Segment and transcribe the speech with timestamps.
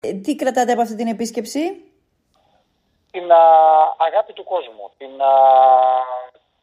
[0.00, 1.60] Ε, τι κρατάτε από αυτή την επίσκεψη;
[3.10, 3.26] Την
[4.08, 5.10] αγάπη του κόσμου, την,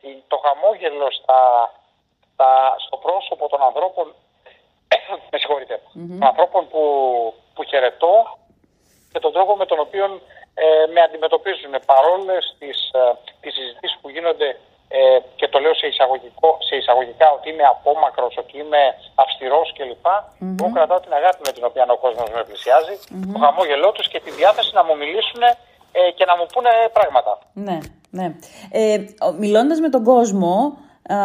[0.01, 1.39] την, το χαμόγελο στα,
[2.33, 4.13] στα, στο πρόσωπο των ανθρώπων,
[5.31, 6.83] με συγχωρείτε, των ανθρώπων που,
[7.53, 8.37] που χαιρετώ
[9.11, 10.05] και τον τρόπο με τον οποίο
[10.53, 14.59] ε, με αντιμετωπίζουν παρόλες τις, ε, τις συζητήσεις που γίνονται
[14.95, 14.99] ε,
[15.39, 18.81] και το λέω σε, εισαγωγικό, σε εισαγωγικά ότι είμαι απόμακρος, ότι είμαι
[19.23, 20.07] αυστηρός κλπ.
[20.07, 20.59] Mm-hmm.
[20.59, 23.29] Εγώ κρατάω την αγάπη με την οποία ο κόσμος με πλησιάζει, mm-hmm.
[23.33, 25.41] το χαμόγελό τους και τη διάθεση να μου μιλήσουν
[25.99, 27.31] ε, και να μου πούνε πράγματα.
[27.67, 27.77] Ναι,
[28.17, 28.27] ναι.
[28.71, 28.97] Ε,
[29.43, 30.53] μιλώντας με τον κόσμο,
[31.15, 31.17] α,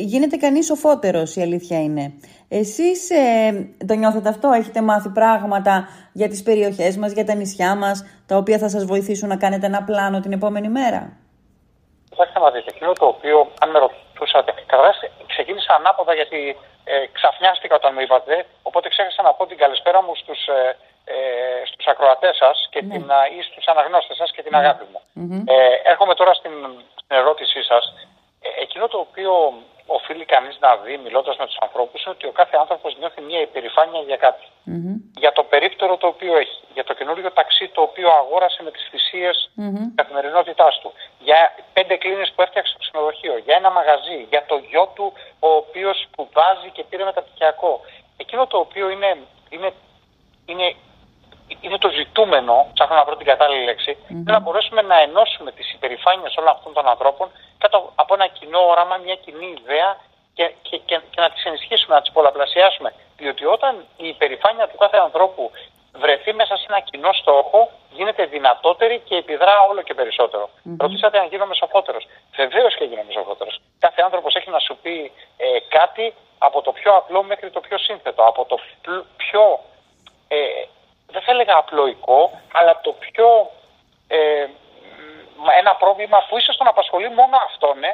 [0.00, 2.04] γίνεται κανείς σοφότερος, η αλήθεια είναι.
[2.48, 3.52] Εσείς ε,
[3.86, 8.36] το νιώθετε αυτό, έχετε μάθει πράγματα για τις περιοχές μας, για τα νησιά μας, τα
[8.36, 11.12] οποία θα σας βοηθήσουν να κάνετε ένα πλάνο την επόμενη μέρα;
[12.12, 16.40] Κοιτάξτε να δείτε, εκείνο το οποίο, αν με ρωτούσατε, καταρχάς ξεκίνησα ανάποδα γιατί
[16.84, 21.14] ε, ξαφνιάστηκα όταν μου είπατε, οπότε ξέχασα να πω την καλησπέρα μου στους, ε, ε,
[21.70, 22.94] στους ακροατές σας και ναι.
[22.94, 24.58] την, ή στους αναγνώστες σας και την ναι.
[24.58, 25.00] αγάπη μου.
[25.46, 26.52] Ε, έρχομαι τώρα στην,
[27.00, 27.84] στην ερώτησή σας.
[28.42, 29.32] Ε, εκείνο το οποίο
[29.86, 33.40] οφείλει κανείς να δει μιλώντας με τους ανθρώπους είναι ότι ο κάθε άνθρωπος νιώθει μια
[33.40, 34.46] υπερηφάνεια για κάτι.
[34.70, 34.96] Mm-hmm.
[35.22, 38.88] Για το περίπτερο το οποίο έχει, για το καινούριο ταξί το οποίο αγόρασε με τις
[38.90, 39.86] θυσίες mm-hmm.
[39.94, 44.86] καθημερινότητάς του, για πέντε κλίνες που έφτιαξε στο ξενοδοχείο, για ένα μαγαζί, για το γιο
[44.94, 47.80] του ο οποίος σπουδάζει και πήρε μεταπτυχιακό.
[48.16, 49.10] Εκείνο το οποίο είναι,
[49.50, 49.72] είναι,
[50.46, 50.74] είναι
[51.60, 51.88] είναι το
[52.92, 54.10] ζητούμενο, ψάχνω να βρω την κατάλληλη λέξη, mm-hmm.
[54.10, 57.26] είναι να μπορέσουμε να ενώσουμε τις υπερηφάνειες όλων αυτών των ανθρώπων
[57.58, 59.90] κάτω από ένα κοινό όραμα, μια κοινή ιδέα
[60.34, 62.94] και, και, και, και να τις ενισχύσουμε, να τις πολλαπλασιάσουμε.
[63.16, 65.50] Διότι όταν η υπερηφάνεια του κάθε ανθρώπου
[65.92, 70.44] βρεθεί μέσα σε ένα κοινό στόχο, γίνεται δυνατότερη και επιδρά όλο και περισσότερο.
[70.48, 70.76] Mm-hmm.
[70.84, 72.04] Ρωτήσατε αν γίνομαι σοφότερος.
[72.36, 73.60] Βεβαίως και γίνομαι σοφότερος.
[73.78, 75.46] Κάθε άνθρωπος έχει να σου πει ε,
[75.78, 78.56] κάτι από το πιο απλό μέχρι το πιο σύνθετο, από το
[79.16, 79.60] πιο
[80.28, 80.36] ε,
[81.12, 83.50] δεν θα έλεγα απλοϊκό, αλλά το πιο
[84.08, 84.46] ε,
[86.12, 87.92] ένα πρόβλημα που ίσως τον απασχολεί μόνο αυτόν, ναι,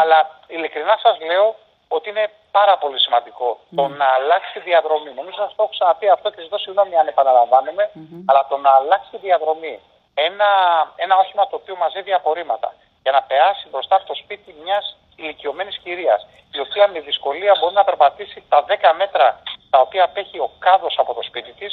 [0.00, 0.18] αλλά
[0.54, 1.46] ειλικρινά σας λέω
[1.96, 2.26] ότι είναι
[2.58, 5.10] πάρα πολύ σημαντικό το να αλλάξει διαδρομή.
[5.20, 7.84] Νομίζω να το έχω ξαναπεί αυτό και ζητώ συγγνώμη αν επαναλαμβάνομαι,
[8.28, 9.76] αλλά το να αλλάξει διαδρομή.
[10.28, 10.50] Ένα,
[11.04, 12.68] ένα όχημα το οποίο μαζεύει απορρίμματα
[13.04, 14.78] για να περάσει μπροστά στο σπίτι μια
[15.16, 16.16] ηλικιωμένη κυρία,
[16.56, 19.26] η οποία με δυσκολία μπορεί να περπατήσει τα 10 μέτρα
[19.70, 21.66] τα οποία απέχει ο κάδο από το σπίτι τη,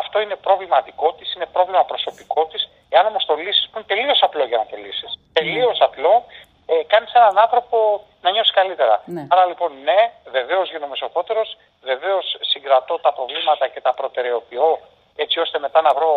[0.00, 2.58] αυτό είναι πρόβλημα δικό τη, είναι πρόβλημα προσωπικό τη.
[2.94, 5.18] Εάν όμω το λύσει, που είναι τελείω απλό για να το λύσει, mm.
[5.38, 6.12] τελείω απλό,
[6.72, 7.76] ε, κάνει έναν άνθρωπο
[8.24, 8.94] να νιώσει καλύτερα.
[9.04, 9.26] Ναι.
[9.30, 10.00] Άρα λοιπόν, ναι,
[10.36, 11.42] βεβαίως γίνομαι σοφότερο,
[11.82, 14.78] βεβαίως συγκρατώ τα προβλήματα και τα προτεραιοποιώ
[15.16, 16.10] έτσι ώστε μετά να βρω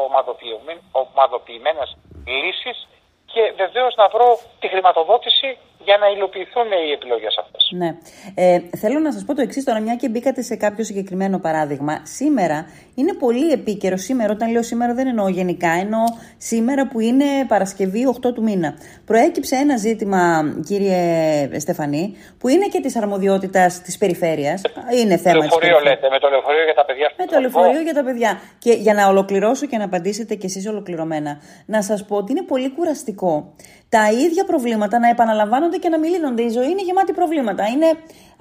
[0.92, 2.88] ομαδοποιημένες λύσεις
[3.32, 7.64] και βεβαίως να βρω τη χρηματοδότηση για να υλοποιηθούν οι επιλογές αυτές.
[7.72, 7.90] Ναι.
[8.36, 12.02] Ε, θέλω να σας πω το εξής τώρα, μια και μπήκατε σε κάποιο συγκεκριμένο παράδειγμα.
[12.04, 12.66] Σήμερα
[12.96, 13.98] είναι πολύ επίκαιρο.
[13.98, 16.04] Σήμερα, όταν λέω σήμερα, δεν εννοώ γενικά, εννοώ
[16.38, 18.74] σήμερα που είναι Παρασκευή 8 του μήνα.
[19.06, 20.22] Προέκυψε ένα ζήτημα,
[20.68, 24.62] κύριε Στεφανή, που είναι και της αρμοδιότητας της περιφέρειας.
[25.02, 25.50] Είναι θέμα της.
[25.50, 27.12] Λεωφορείο λέτε, με το λεωφορείο για τα παιδιά.
[27.18, 28.40] Με το λεωφορείο για τα παιδιά.
[28.60, 32.44] Και για να ολοκληρώσω και να απαντήσετε κι εσείς ολοκληρωμένα, να σας πω ότι είναι
[32.44, 33.54] πολύ κουραστικό
[33.96, 36.44] τα ίδια προβλήματα να επαναλαμβάνονται και να μην λύνονται.
[36.50, 37.64] Η ζωή είναι γεμάτη προβλήματα.
[37.74, 37.90] Είναι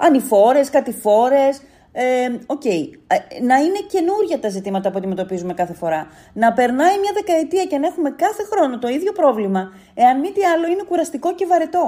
[0.06, 1.54] ανηφόρες, κατηφόρες.
[1.92, 2.81] Ε, okay.
[3.50, 6.00] Να είναι καινούργια τα ζητήματα που αντιμετωπίζουμε κάθε φορά.
[6.43, 9.62] Να περνάει μια δεκαετία και να έχουμε κάθε χρόνο το ίδιο πρόβλημα,
[9.94, 11.84] εάν μη τι άλλο, είναι κουραστικό και βαρετό.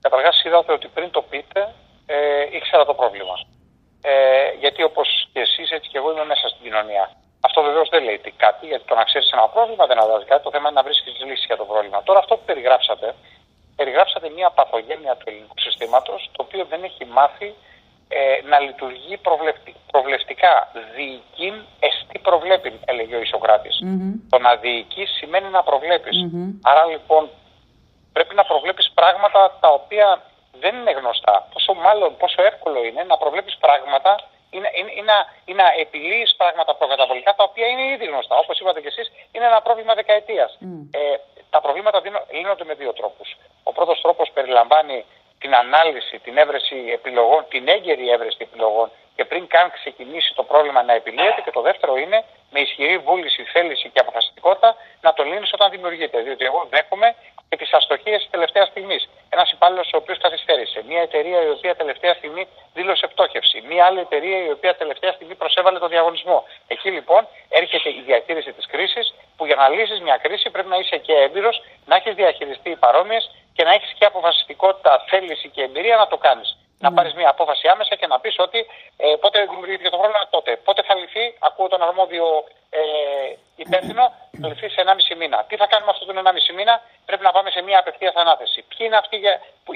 [0.00, 1.60] Καταρχάς, είδατε ότι πριν το πείτε,
[2.06, 2.16] ε,
[2.56, 3.36] ήξερα το πρόβλημα.
[4.02, 4.12] Ε,
[4.62, 7.04] γιατί όπως και εσείς, έτσι και εγώ είμαι μέσα στην κοινωνία.
[7.46, 10.42] Αυτό βεβαίω δεν λέει κάτι, γιατί το να ξέρεις ένα πρόβλημα δεν αλλάζει κάτι.
[10.46, 11.98] Το θέμα είναι να βρίσκεις λύση για το πρόβλημα.
[12.02, 13.06] Τώρα, αυτό που περιγράψατε,
[13.76, 17.48] περιγράψατε μια παθογένεια του ελληνικού συστήματος, το οποίο δεν έχει μάθει
[18.08, 18.20] ε,
[18.50, 19.16] να λειτουργεί
[19.92, 20.54] προβλευτικά.
[20.96, 21.54] Διοικήν
[21.86, 23.76] εστί προβλέπει, έλεγε ο Ισοκράτης.
[23.84, 24.12] Mm-hmm.
[24.32, 26.16] Το να διοικείς σημαίνει να προβλέπεις.
[26.24, 26.48] Mm-hmm.
[26.70, 27.22] Άρα λοιπόν
[28.12, 30.06] πρέπει να προβλέπεις πράγματα τα οποία
[30.62, 31.48] δεν είναι γνωστά.
[31.52, 34.12] Πόσο μάλλον, πόσο εύκολο είναι να προβλέπεις πράγματα
[34.56, 38.36] είναι, είναι, είναι, είναι να επιλύει πράγματα προκαταβολικά τα οποία είναι ήδη γνωστά.
[38.36, 40.58] Όπως είπατε και εσείς, είναι ένα πρόβλημα δεκαετίας.
[40.90, 41.00] Ε,
[41.50, 41.98] τα προβλήματα
[42.36, 43.28] λύνονται με δύο τρόπους.
[43.62, 45.04] Ο πρώτος τρόπος περιλαμβάνει
[45.38, 50.82] την ανάλυση, την έβρεση επιλογών, την έγκαιρη έβρεση επιλογών και πριν καν ξεκινήσει το πρόβλημα
[50.82, 51.40] να επιλύεται.
[51.44, 56.20] Και το δεύτερο είναι με ισχυρή βούληση, θέληση και αποφασιστικότητα να το λύνεις όταν δημιουργείται.
[56.20, 57.14] Διότι εγώ δέχομαι
[57.48, 58.98] και τι αστοχίε τη τελευταία στιγμή.
[59.28, 60.84] Ένα υπάλληλο ο οποίο καθυστέρησε.
[60.88, 61.02] Μια
[61.36, 63.64] εταιρεία η οποία τελευταία στιγμή δήλωσε πτώχευση.
[63.68, 66.44] Μια άλλη εταιρεία η οποία τελευταία στιγμή προσέβαλε το διαγωνισμό.
[66.66, 70.76] Εκεί λοιπόν έρχεται η διαχείριση της κρίσης, που για να λύσεις μια κρίση πρέπει να
[70.76, 75.96] είσαι και έμπειρος, να έχεις διαχειριστεί παρόμοιες και να έχεις και αποφασιστικότητα, θέληση και εμπειρία
[75.96, 76.56] να το κάνεις.
[76.78, 76.96] Να ναι.
[76.96, 80.56] πάρεις μια απόφαση άμεσα και να πεις ότι ε, πότε δημιουργήθηκε το πρόβλημα, τότε.
[80.56, 82.26] Πότε θα λυθεί, ακούω τον αρμόδιο
[82.70, 82.80] ε,
[83.56, 84.04] υπεύθυνο,
[84.40, 85.44] θα ληφθεί σε 1,5 μήνα.
[85.48, 86.74] Τι θα κάνουμε αυτό τον 1,5 μήνα,
[87.06, 88.58] πρέπει να πάμε σε μια απευθεία ανάθεση.
[88.70, 89.16] Ποιοι είναι αυτοί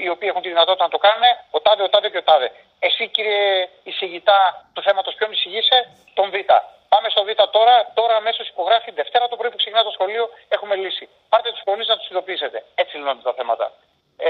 [0.03, 2.51] οι οποίοι έχουν τη δυνατότητα να το κάνουν, ο τάδε, ο τάδε και ο τάδε.
[2.79, 4.39] Εσύ κύριε εισηγητά
[4.73, 5.77] του θέματος, ποιον εισηγείσαι,
[6.13, 6.35] τον Β.
[6.93, 10.75] Πάμε στο Β τώρα, τώρα αμέσως υπογράφει Δευτέρα το πρωί που ξεκινά το σχολείο, έχουμε
[10.75, 11.09] λύσει.
[11.29, 12.63] Πάρτε τους γονεί να τους ειδοποιήσετε.
[12.75, 13.71] Έτσι λύνονται τα θέματα.
[14.17, 14.29] Ε,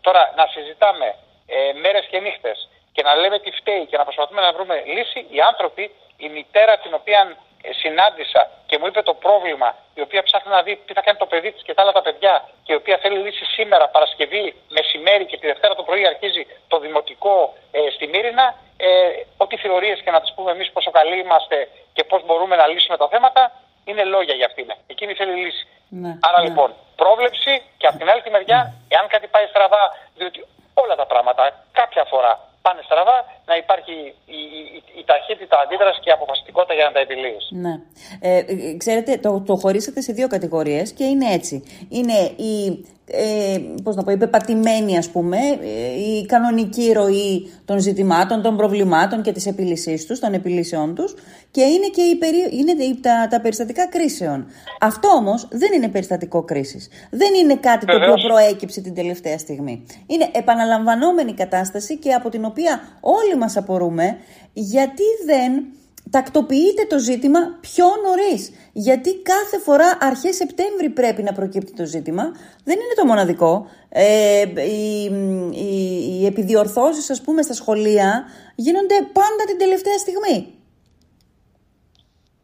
[0.00, 1.14] τώρα, να συζητάμε
[1.56, 5.26] ε, μέρες και νύχτες και να λέμε τι φταίει και να προσπαθούμε να βρούμε λύση,
[5.30, 5.84] οι άνθρωποι,
[6.16, 10.62] η μητέρα την οποία ε, συνάντησα και μου είπε το πρόβλημα, η οποία ψάχνει να
[10.62, 12.96] δει τι θα κάνει το παιδί της και τα άλλα τα παιδιά, και η οποία
[13.02, 18.06] θέλει λύση σήμερα, Παρασκευή, μεσημέρι και τη Δευτέρα το πρωί αρχίζει το δημοτικό ε, στη
[18.06, 18.88] Μύρινα, ε,
[19.36, 22.96] ό,τι θεωρίες και να τις πούμε εμείς πόσο καλοί είμαστε και πώς μπορούμε να λύσουμε
[22.96, 23.52] τα θέματα,
[23.84, 24.72] είναι λόγια για αυτήν.
[24.86, 25.66] Εκείνη θέλει λύση.
[25.88, 26.48] Ναι, Άρα ναι.
[26.48, 29.84] λοιπόν, πρόβλεψη και από την άλλη τη μεριά, εάν κάτι πάει στραβά,
[30.16, 32.32] διότι όλα τα πράγματα κάποια φορά
[32.62, 33.94] πάνε στραβά, να υπάρχει
[34.38, 34.40] η,
[34.76, 37.54] η, η ταχύτητα αντίδραση και η αποφασιστικότητα για να τα επιλύσει.
[37.54, 37.80] Ναι.
[38.20, 41.62] Ε, ε, ξέρετε, το, το χωρίσατε σε δύο κατηγορίες και είναι έτσι.
[41.88, 47.78] Είναι η ε, πώς να πω, η πεπατημένη ας πούμε, ε, η κανονική ροή των
[47.78, 51.14] ζητημάτων, των προβλημάτων και της επίλυσής τους, των επιλύσεών τους
[51.50, 52.36] και είναι και η περι...
[52.50, 54.46] είναι τα, τα περιστατικά κρίσεων.
[54.80, 56.88] Αυτό όμως δεν είναι περιστατικό κρίσης.
[57.10, 59.86] Δεν είναι κάτι το οποίο προέκυψε την τελευταία στιγμή.
[60.06, 64.16] Είναι επαναλαμβανόμενη κατάσταση και από την οποία όλοι μας απορούμε
[64.52, 65.64] γιατί δεν
[66.10, 68.52] τακτοποιείται το ζήτημα πιο νωρίς.
[68.72, 72.24] Γιατί κάθε φορά αρχές Σεπτέμβρη πρέπει να προκύπτει το ζήτημα.
[72.64, 73.66] Δεν είναι το μοναδικό.
[73.88, 75.04] Ε, οι,
[75.52, 78.24] οι, οι επιδιορθώσεις, ας πούμε, στα σχολεία
[78.54, 80.54] γίνονται πάντα την τελευταία στιγμή.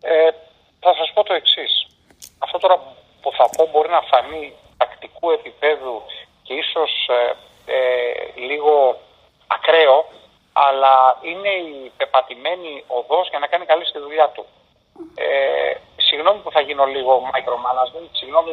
[0.03, 0.31] Ε,
[0.81, 1.87] θα σας πω το εξής.
[2.39, 2.77] Αυτό τώρα
[3.23, 6.03] που θα πω μπορεί να φανεί τακτικού επίπεδου
[6.43, 7.23] και ίσως ε,
[7.75, 9.01] ε λίγο
[9.47, 9.97] ακραίο,
[10.65, 14.45] αλλά είναι η πεπατημένη οδός για να κάνει καλή στη δουλειά του.
[15.15, 18.53] Ε, συγγνώμη που θα γίνω λίγο micromanagement, συγγνώμη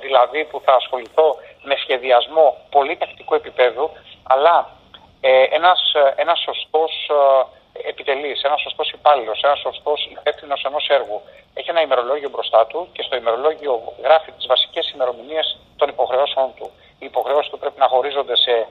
[0.00, 3.90] δηλαδή που θα ασχοληθώ με σχεδιασμό πολύ τακτικού επίπεδου,
[4.22, 4.70] αλλά
[5.20, 7.10] ε, ένας, ένας σωστός
[7.72, 11.22] ε, επιτελής, ένας σωστός υπάλληλος, ένας σωστός υπεύθυνος ενός έργου
[11.54, 16.70] έχει ένα ημερολόγιο μπροστά του και στο ημερολόγιο γράφει τις βασικές ημερομηνίες των υποχρεώσεων του.
[16.98, 18.66] Οι υποχρεώσεις του πρέπει να χωρίζονται σε ε,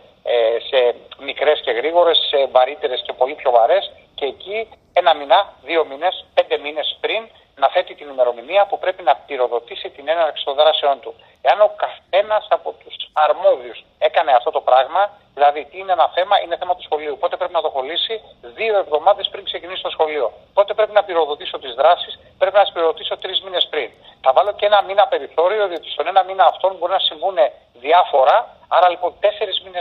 [0.69, 5.85] σε μικρές και γρήγορες, σε βαρύτερες και πολύ πιο βαρές και εκεί ένα μήνα, δύο
[5.85, 7.21] μήνες, πέντε μήνες πριν
[7.56, 11.13] να θέτει την ημερομηνία που πρέπει να πυροδοτήσει την έναρξη των δράσεών του.
[11.41, 15.01] Εάν ο καθένας από τους αρμόδιους έκανε αυτό το πράγμα,
[15.33, 17.17] δηλαδή τι είναι ένα θέμα, είναι θέμα του σχολείου.
[17.19, 20.31] Πότε πρέπει να το χωρίσει δύο εβδομάδες πριν ξεκινήσει το σχολείο.
[20.53, 23.89] Πότε πρέπει να πυροδοτήσω τις δράσεις, πρέπει να τις πυροδοτήσω τρεις μήνες πριν.
[24.21, 27.38] Θα βάλω και ένα μήνα περιθώριο, διότι στον ένα μήνα αυτόν μπορεί να συμβούν
[27.74, 28.38] διάφορα
[28.74, 29.80] Άρα λοιπόν τέσσερις μήνες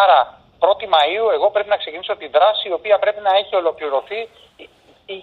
[0.00, 0.20] Άρα
[0.58, 4.28] 1η Μαΐου εγώ πρέπει να ξεκινήσω τη δράση η οποία πρέπει να έχει ολοκληρωθεί
[5.06, 5.14] 20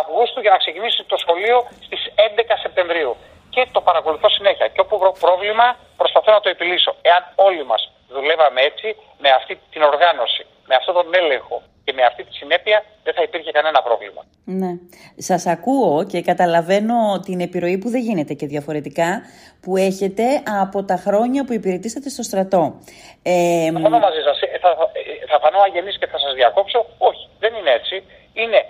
[0.00, 3.16] Αυγούστου για να ξεκινήσει το σχολείο στις 11 Σεπτεμβρίου.
[3.50, 4.68] Και το παρακολουθώ συνέχεια.
[4.68, 6.94] Και όπου βρω πρόβλημα προσπαθώ να το επιλύσω.
[7.02, 12.02] Εάν όλοι μας δουλεύαμε έτσι, με αυτή την οργάνωση, με αυτόν τον έλεγχο και με
[12.02, 13.84] αυτή τη συνέπεια, δεν θα υπήρχε κανένα πρόβλημα.
[13.84, 13.85] Ναι.
[15.16, 19.22] Σας ακούω και καταλαβαίνω την επιρροή που δεν γίνεται και διαφορετικά
[19.62, 20.24] που έχετε
[20.62, 22.80] από τα χρόνια που υπηρετήσατε στο στρατό.
[23.22, 24.38] Ε, θα φανώ μαζί σας.
[24.60, 24.70] Θα,
[25.30, 26.86] θα φανώ αγενής και θα σας διακόψω.
[26.98, 27.96] Όχι, δεν είναι έτσι.
[28.32, 28.60] Είναι,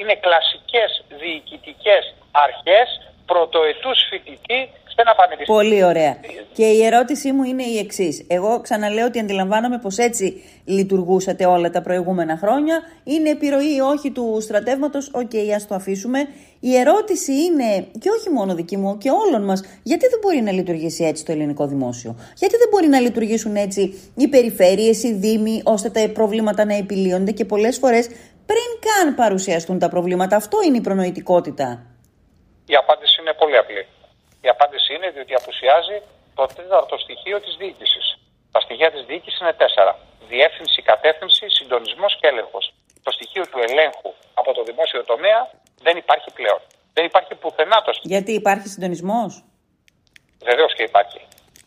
[0.00, 2.88] είναι κλασικές διοικητικές αρχές
[3.32, 4.60] πρωτοετούς φοιτητή
[4.92, 5.60] σε ένα πανεπιστήμιο.
[5.60, 6.14] Πολύ ωραία.
[6.52, 8.24] Και η ερώτησή μου είναι η εξής.
[8.28, 12.76] Εγώ ξαναλέω ότι αντιλαμβάνομαι πως έτσι λειτουργούσατε όλα τα προηγούμενα χρόνια.
[13.04, 16.18] Είναι επιρροή ή όχι του στρατεύματος; OK, okay, ας το αφήσουμε.
[16.60, 20.52] Η ερώτηση είναι, και όχι μόνο δική μου, και όλων μας, γιατί δεν μπορεί να
[20.52, 25.62] λειτουργήσει έτσι το ελληνικό δημόσιο; Γιατί δεν μπορεί να λειτουργήσουν έτσι οι περιφέρειες, οι δήμοι,
[25.64, 28.06] ώστε τα προβλήματα να επιλύονται και πολλές φορές
[28.46, 31.89] πριν καν παρουσιαστούν τα προβλήματα; Αυτό είναι η προνοητικότητα.
[32.72, 33.84] Η απάντηση είναι πολύ απλή.
[34.46, 35.96] Η απάντηση είναι διότι απουσιάζει
[36.38, 38.06] το τέταρτο στοιχείο της διοίκησης.
[38.54, 39.92] Τα στοιχεία της διοίκησης είναι τέσσερα.
[40.32, 42.64] Διεύθυνση, κατεύθυνση, συντονισμός και έλεγχος.
[43.06, 44.10] Το στοιχείο του ελέγχου
[44.40, 45.40] από το δημόσιο τομέα
[45.86, 46.60] δεν υπάρχει πλέον.
[46.96, 48.16] Δεν υπάρχει πουθενά το στοιχείο.
[48.16, 49.32] Γιατί υπάρχει συντονισμός;
[50.48, 51.20] Βεβαίως και υπάρχει.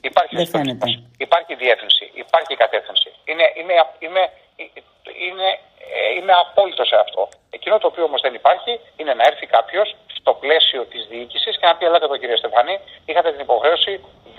[0.09, 0.91] Υπάρχει συντονισμός.
[1.17, 2.05] Υπάρχει διεύθυνση.
[2.13, 3.09] Υπάρχει κατεύθυνση.
[3.29, 3.73] Είναι, είμαι,
[4.05, 4.23] είμαι,
[5.27, 5.47] είναι,
[5.95, 7.29] ε, είμαι απόλυτος σε αυτό.
[7.49, 9.87] Εκείνο το οποίο όμως δεν υπάρχει είναι να έρθει κάποιος
[10.23, 12.75] στο πλαίσιο της διοίκησης και να πει: Ελάτε εδώ, κύριε Στεφανή,
[13.09, 13.91] είχατε την υποχρέωση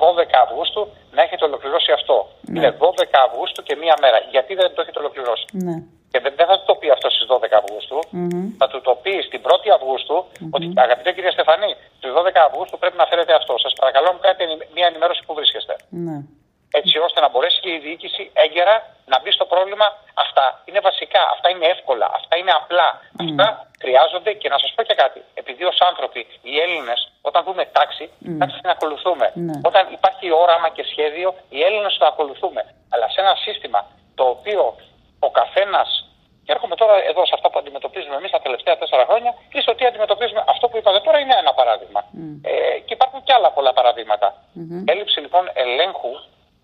[0.02, 0.04] 12
[0.44, 0.82] Αυγούστου
[1.16, 2.16] να έχετε ολοκληρώσει αυτό.
[2.26, 2.58] Ναι.
[2.58, 2.86] Είναι 12
[3.26, 4.18] Αυγούστου και μία μέρα.
[4.34, 5.76] Γιατί δεν το έχετε ολοκληρώσει; Ναι.
[6.12, 7.98] Και δεν, θα του το πει αυτό στις 12 Αυγούστου.
[8.18, 8.44] Mm-hmm.
[8.60, 10.56] Θα του το πει στην 1η Αυγούστου mm-hmm.
[10.56, 13.54] ότι αγαπητέ κύριε Στεφανή, στις 12 Αυγούστου πρέπει να φέρετε αυτό.
[13.64, 15.74] Σας παρακαλώ μου κάνετε μία ενημέρωση που βρίσκεστε.
[16.06, 16.16] Ναι.
[16.80, 18.76] Έτσι ώστε να μπορέσει και η διοίκηση έγκαιρα
[19.12, 19.86] να μπει στο πρόβλημα.
[20.24, 22.88] Αυτά είναι βασικά, αυτά είναι εύκολα, αυτά είναι απλά.
[23.00, 23.24] Mm.
[23.24, 23.46] Αυτά
[23.82, 25.20] χρειάζονται και να σας πω και κάτι.
[25.34, 28.36] Επειδή ως άνθρωποι, οι Έλληνες, όταν δούμε τάξη, mm.
[28.40, 29.26] τάξη την ακολουθούμε.
[29.34, 29.56] Ναι.
[29.68, 32.62] Όταν υπάρχει όραμα και σχέδιο, οι Έλληνες το ακολουθούμε.
[32.92, 33.80] Αλλά σε ένα σύστημα
[34.14, 34.76] το οποίο
[35.26, 35.88] ο καθένας.
[36.44, 39.74] Και έρχομαι τώρα εδώ σε αυτά που αντιμετωπίζουμε εμείς τα τελευταία τέσσερα χρόνια ή στο
[39.74, 40.44] τι αντιμετωπίζουμε.
[40.46, 42.00] Αυτό που είπατε τώρα είναι ένα παράδειγμα.
[42.42, 44.28] Ε, και υπάρχουν και άλλα πολλά παραδείγματα.
[44.34, 44.82] Mm-hmm.
[44.92, 46.14] Έλλειψη λοιπόν ελέγχου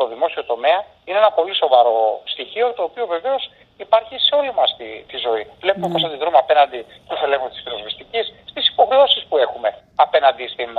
[0.00, 3.43] στο δημόσιο τομέα είναι ένα πολύ σοβαρό στοιχείο το οποίο βεβαίως
[3.85, 5.45] υπάρχει σε όλη μας τη, τη ζωή.
[5.61, 5.93] Βλέπουμε mm.
[5.95, 9.69] πώ αντιδρούμε απέναντι στου ελέγχου τη πυροσβεστική, στι υποχρεώσει που έχουμε
[10.07, 10.71] απέναντι στην,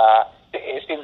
[0.82, 0.98] στην,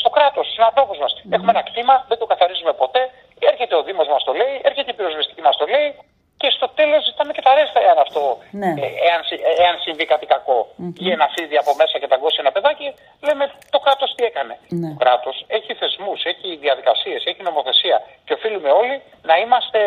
[0.00, 1.08] στο κράτο, στου ανθρώπου μα.
[1.36, 3.02] Έχουμε ένα κτήμα, δεν το καθαρίζουμε ποτέ.
[3.50, 5.88] Έρχεται ο Δήμο μα το λέει, έρχεται η πυροσβεστική μα το λέει
[6.36, 8.70] και στο τέλο ζητάμε και τα ρέστα εάν αυτό Ναι.
[8.84, 10.58] ε, εάν, συ- εάν συμβεί κάτι κακό.
[11.04, 12.94] Ή ένα φίδι από μέσα και ταγκώσει ένα παιδάκι,
[13.26, 14.54] λέμε το κράτο τι έκανε.
[14.68, 14.88] Ναι.
[14.88, 19.80] Το κράτο έχει θεσμού, έχει διαδικασίε, έχει νομοθεσία και οφείλουμε όλοι να είμαστε,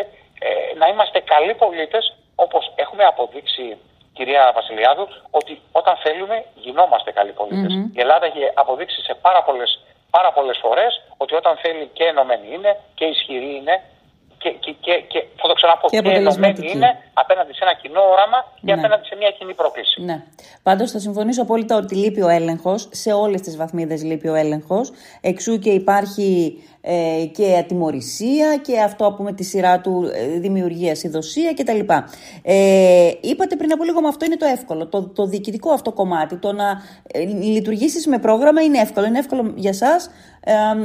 [0.47, 0.49] ε,
[0.81, 1.99] να είμαστε καλοί πολίτε
[2.35, 3.77] όπω έχουμε αποδείξει.
[4.77, 5.05] Κυρία Βασιλιάδου,
[5.39, 7.73] ότι όταν θέλουμε γινόμαστε καλοί πολίτες.
[7.97, 9.71] Η Ελλάδα έχει αποδείξει σε πάρα πολλές,
[10.09, 13.75] πάρα πολλές φορές ότι όταν θέλει και ενωμένη είναι και ισχυρή είναι
[14.37, 16.71] και, και, και, και θα το ξαναπώ, Και και, ενωμένη αποτελεσματική.
[16.77, 16.89] είναι
[17.23, 18.73] απέναντι σε ένα κοινό όραμα και Ναι.
[18.73, 20.01] απέναντι σε μια κοινή πρόκληση.
[20.01, 20.23] Ναι.
[20.63, 22.89] Πάντως θα συμφωνήσω απόλυτα ότι λείπει ο έλεγχος.
[22.91, 24.91] Σε όλες τις βαθμίδες λείπει ο έλεγχος.
[25.21, 30.95] Εξού και υπάρχει ε, και ατιμορρησία και αυτό που με τη σειρά του ε, δημιουργία
[31.01, 31.79] ειδοσία κτλ.
[32.41, 34.87] Ε, είπατε πριν από λίγο με αυτό είναι το εύκολο.
[34.87, 36.35] Το, το διοικητικό αυτό κομμάτι.
[36.37, 36.81] Το να
[37.11, 39.05] ε, λειτουργήσεις με πρόγραμμα είναι εύκολο.
[39.05, 39.99] Είναι εύκολο για εσά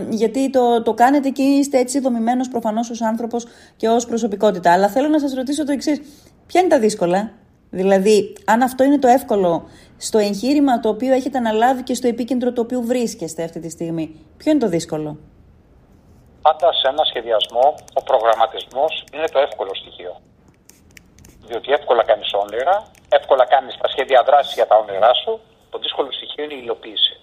[0.09, 3.47] γιατί το, το κάνετε και είστε έτσι δομημένος προφανώς ως άνθρωπος
[3.77, 4.73] και ως προσωπικότητα.
[4.73, 6.01] Αλλά θέλω να σας ρωτήσω το εξής.
[6.53, 7.33] Ποια είναι τα δύσκολα,
[7.71, 12.53] Δηλαδή, αν αυτό είναι το εύκολο στο εγχείρημα το οποίο έχετε αναλάβει και στο επίκεντρο
[12.53, 14.07] το οποίο βρίσκεστε αυτή τη στιγμή,
[14.37, 15.19] ποιο είναι το δύσκολο;
[16.43, 20.21] Πάντα σε ένα σχεδιασμό ο προγραμματισμός είναι το εύκολο στοιχείο.
[21.47, 22.77] Διότι εύκολα κάνεις όνειρα,
[23.09, 25.41] εύκολα κάνεις τα σχέδια δράσης για τα όνειρά σου.
[25.71, 27.15] Το δύσκολο στοιχείο είναι η υλοποίηση.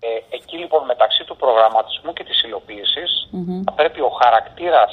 [0.00, 3.10] Ε, εκεί λοιπόν μεταξύ του προγραμματισμού και της υλοποίησης
[3.64, 4.92] θα πρέπει ο χαρακτήρας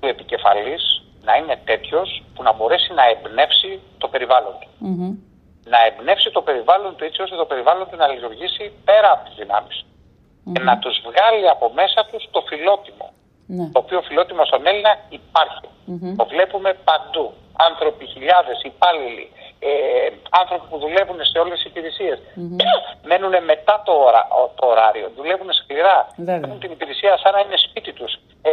[0.00, 0.93] του επικεφαλής
[1.24, 4.68] να είναι τέτοιος που να μπορέσει να εμπνεύσει το περιβάλλον του.
[5.72, 9.34] Να εμπνεύσει το περιβάλλον του έτσι ώστε το περιβάλλον του να λειτουργήσει πέρα από τις
[9.40, 9.92] δυνάμεις του.
[10.52, 13.06] Και να τους βγάλει από μέσα τους το φιλότιμο.
[13.46, 13.66] Ναι.
[13.72, 15.68] Το οποίο φιλότιμο στον Έλληνα υπάρχει.
[16.16, 17.26] Το βλέπουμε παντού.
[17.68, 19.26] Άνθρωποι, χιλιάδες, υπάλληλοι,
[19.68, 22.18] ε, άνθρωποι που δουλεύουν σε όλες τις υπηρεσίες.
[23.08, 24.22] Μένουν μετά το, ωρα,
[24.54, 26.08] το ωράριο, δουλεύουν σκληρά.
[26.16, 26.40] Βέβαια.
[26.44, 28.12] Έχουν την υπηρεσία σαν να είναι σπίτι τους.
[28.42, 28.50] Ε,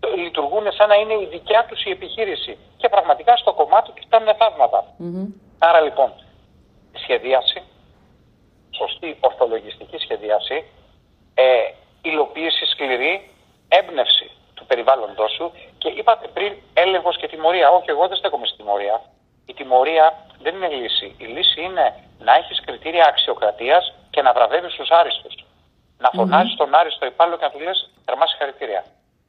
[0.00, 2.58] το- λειτουργούν σαν να είναι η δικιά τους η επιχείρηση.
[2.76, 4.84] Και πραγματικά στο κομμάτι τους κάνουν θαύματα.
[5.58, 6.12] Άρα λοιπόν,
[7.02, 7.62] σχεδίαση,
[8.70, 10.64] σωστή ορθολογιστική σχεδίαση,
[11.34, 11.44] ε,
[12.02, 13.30] υλοποίηση σκληρή,
[13.68, 17.70] έμπνευση του περιβάλλοντός σου και είπατε πριν έλεγχος και τιμωρία.
[17.70, 19.00] Όχι, εγώ δεν στέκομαι στη τιμωρία.
[19.50, 20.06] Η τιμωρία
[20.44, 21.08] δεν είναι λύση.
[21.24, 21.86] Η λύση είναι
[22.26, 23.82] να έχεις κριτήρια αξιοκρατίας
[24.14, 25.34] και να βραβεύεις τους άριστους.
[26.04, 28.82] Να φωνάζεις τον άριστο υπάλληλο και να του λες θερμά συγχαρητήρια.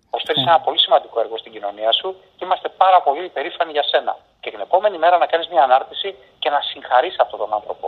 [0.10, 4.14] Προσφέρει ένα πολύ σημαντικό έργο στην κοινωνία σου και είμαστε πάρα πολύ υπερήφανοι για σένα.
[4.42, 6.10] Και την επόμενη μέρα να κάνεις μια ανάρτηση
[6.42, 7.86] και να συγχαρείς αυτόν τον άνθρωπο.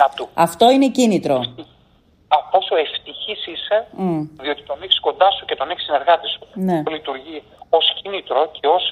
[0.00, 1.36] Να του Αυτό είναι κίνητρο.
[2.34, 3.76] α, πόσο ευτυχής είσαι,
[4.44, 6.40] διότι τον έχεις κοντά σου και τον έχεις συνεργάτη σου.
[6.66, 6.76] Ναι.
[6.78, 7.38] Αυτό λειτουργεί
[7.78, 8.84] ως κίνητρο και ως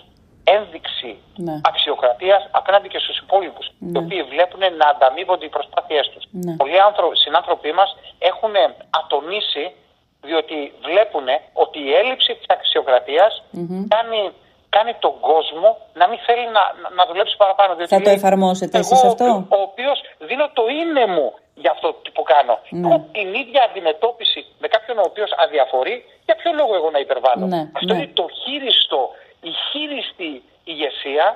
[0.45, 1.61] ένδειξη Ναι.
[1.65, 6.25] αξιοκρατίας απέναντι και στους υπόλοιπους, οι οποίοι βλέπουν να ανταμείβονται οι προσπάθειές τους.
[6.31, 6.57] Ναι.
[6.57, 8.55] Πολλοί άνθρω- συνάνθρωποι μας έχουν
[9.01, 9.65] ατονίσει,
[10.23, 13.43] διότι βλέπουν ότι η έλλειψη της αξιοκρατίας
[13.95, 14.21] κάνει,
[14.77, 17.75] κάνει τον κόσμο να μην θέλει να, να, να δουλέψει παραπάνω.
[17.75, 19.99] Διότι Θα το λέει, εφαρμόσετε εγώ, εσείς ο αυτό; οποιο- ο οποίος
[20.29, 21.27] δίνω το είναι μου
[21.63, 22.55] για αυτό που κάνω.
[22.71, 22.89] Ναι.
[22.89, 25.97] Έχω την ίδια αντιμετώπιση με κάποιον ο οποίος αδιαφορεί,
[26.27, 27.47] για ποιο λόγο εγώ να υπερβάλλω.
[27.47, 27.99] Ναι, Αυτό ναι.
[28.01, 29.01] είναι το χείριστο,
[29.49, 30.33] η χείριστη
[30.65, 31.27] ηγεσία,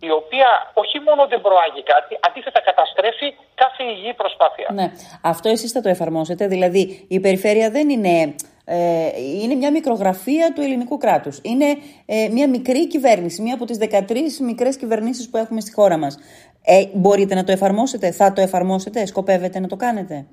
[0.00, 4.68] η οποία όχι μόνο δεν προάγει κάτι, αντίθετα καταστρέφει κάθε υγιή προσπάθεια.
[4.72, 4.92] Ναι.
[5.22, 6.46] Αυτό εσείς θα το εφαρμόσετε.
[6.46, 8.34] Δηλαδή, η περιφέρεια δεν είναι.
[8.64, 9.08] Ε,
[9.42, 11.40] είναι μια μικρογραφία του ελληνικού κράτους.
[11.42, 11.66] Είναι
[12.06, 16.18] ε, μια μικρή κυβέρνηση, μια από τις 13 μικρές κυβερνήσεις που έχουμε στη χώρα μας.
[16.64, 20.26] Ε, μπορείτε να το εφαρμόσετε, θα το εφαρμόσετε, σκοπεύετε να το κάνετε;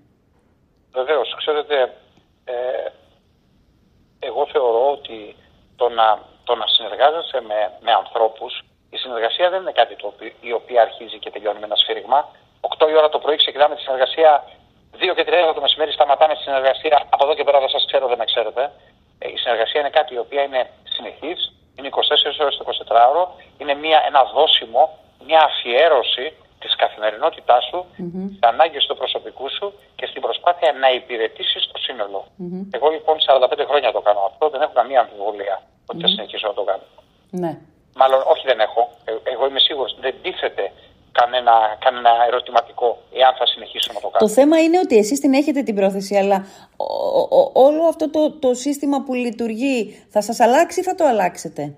[0.92, 1.76] Βεβαίως, ξέρετε,
[2.46, 2.54] ε,
[4.20, 5.36] εγώ θεωρώ ότι
[5.76, 8.54] το να, το να συνεργάζεσαι με, με ανθρώπους,
[8.96, 12.20] η συνεργασία δεν είναι κάτι το οποίο, η οποία αρχίζει και τελειώνει με ένα σφύριγμα.
[12.78, 14.32] 8 η ώρα το πρωί ξεκινάμε τη συνεργασία,
[14.98, 16.98] 2 και 3 το μεσημέρι σταματάμε τη συνεργασία.
[17.14, 18.62] Από εδώ και πέρα δεν σας ξέρω, δεν με ξέρετε.
[19.20, 20.62] Ε, η συνεργασία είναι κάτι η οποία είναι
[20.96, 21.32] συνεχή,
[21.76, 23.24] είναι 24 ώρες το 24ωρο,
[23.58, 24.84] είναι μια, ένα δώσιμο,
[25.28, 26.26] μια αφιέρωση
[26.62, 28.26] της καθημερινότητάς σου, mm-hmm.
[28.36, 32.20] στι ανάγκες του προσωπικού σου και στην προσπάθεια να υπηρετήσεις το σύνολο.
[32.78, 35.56] Εγώ λοιπόν 45 χρόνια το κάνω αυτό, δεν έχω καμία αμφιβολία
[35.90, 36.86] ότι θα συνεχίσω να το κάνω.
[37.42, 37.52] Ναι.
[37.96, 38.82] Μάλλον όχι δεν έχω.
[39.06, 40.72] Ε, εγώ είμαι σίγουρος δεν τίθεται
[41.20, 44.22] κανένα κανένα, κανένα ερωτηματικό εάν θα συνεχίσω να το κάνω.
[44.26, 46.46] Το θέμα είναι ότι εσείς την έχετε την πρόθεση, αλλά
[47.54, 51.76] όλο αυτό το, το σύστημα που λειτουργεί θα σας αλλάξει ή θα το αλλάξετε;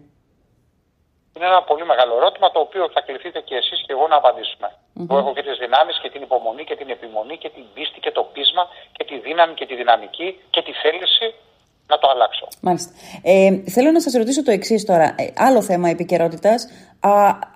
[1.35, 4.67] Είναι ένα πολύ μεγάλο ερώτημα το οποίο θα κληθείτε και εσείς και εγώ να απαντήσουμε.
[4.71, 5.17] Mm-hmm.
[5.21, 8.23] έχω και τις δυνάμεις και την υπομονή και την επιμονή και την πίστη και το
[8.33, 8.63] πείσμα
[8.95, 11.27] και τη δύναμη και τη δυναμική και τη θέληση
[11.91, 12.47] να το αλλάξω.
[12.61, 12.91] Μάλιστα.
[13.21, 15.15] Ε, θέλω να σας ρωτήσω το εξής τώρα.
[15.17, 16.67] Ε, άλλο θέμα επικαιρότητας.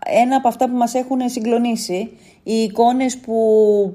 [0.06, 3.36] Ένα από αυτά που μας έχουν συγκλονίσει, οι εικόνες που,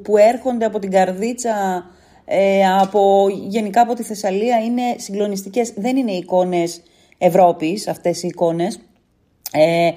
[0.05, 1.87] που έρχονται από την Καρδίτσα,
[2.25, 5.73] ε, από, γενικά από τη Θεσσαλία, είναι συγκλονιστικές.
[5.77, 6.83] Δεν είναι εικόνες
[7.19, 8.81] Ευρώπης αυτές οι εικόνες.
[9.53, 9.93] Ε, ε,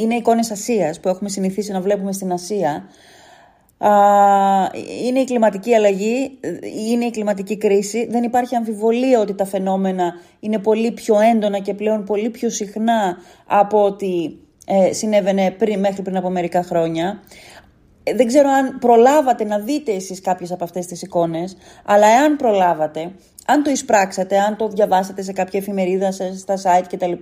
[0.00, 2.88] είναι εικόνες Ασίας που έχουμε συνηθίσει να βλέπουμε στην Ασία
[5.04, 6.38] είναι η κλιματική αλλαγή,
[6.90, 8.06] είναι η κλιματική κρίση.
[8.10, 13.16] Δεν υπάρχει αμφιβολία ότι τα φαινόμενα είναι πολύ πιο έντονα και πλέον πολύ πιο συχνά
[13.46, 17.22] από ό,τι ε, συνέβαινε πριν, μέχρι πριν από μερικά χρόνια.
[18.16, 23.12] Δεν ξέρω αν προλάβατε να δείτε εσείς κάποιες από αυτές τις εικόνες, αλλά εάν προλάβατε,
[23.46, 27.12] αν το εισπράξατε, αν το διαβάσατε σε κάποια εφημερίδα, στα site κτλ,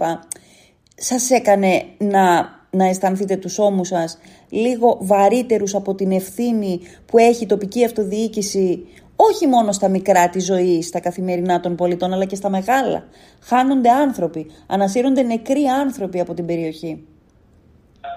[0.97, 4.19] σας έκανε να να αισθανθείτε τους ώμους σας
[4.51, 10.45] λίγο βαρύτερους από την ευθύνη που έχει η τοπική αυτοδιοίκηση όχι μόνο στα μικρά της
[10.45, 13.05] ζωής, στα καθημερινά των πολιτών, αλλά και στα μεγάλα.
[13.43, 17.07] Χάνονται άνθρωποι, ανασύρονται νεκροί άνθρωποι από την περιοχή.